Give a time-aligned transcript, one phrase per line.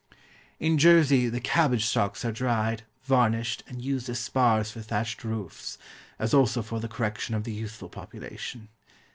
[0.59, 5.77] In Jersey the cabbage stalks are dried, varnished, and used as spars for thatched roofs,
[6.17, 8.69] as also for the correction of the youthful population.